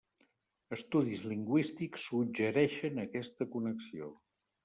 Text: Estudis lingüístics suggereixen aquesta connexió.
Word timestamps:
Estudis 0.77 1.25
lingüístics 1.31 2.07
suggereixen 2.09 2.97
aquesta 3.05 3.49
connexió. 3.57 4.09